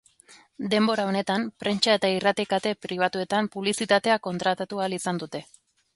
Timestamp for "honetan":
1.09-1.43